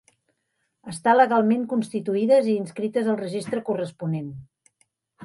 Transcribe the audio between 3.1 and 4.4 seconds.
al registre corresponent.